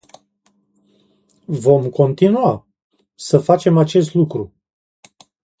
Vom 1.47 1.89
continua 1.91 2.67
să 3.15 3.37
facem 3.37 3.77
acest 3.77 4.13
lucru. 4.13 4.53